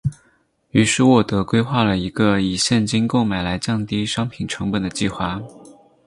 [0.71, 5.39] 于是沃德规划了一个以现金购买来降低商品成本的计划。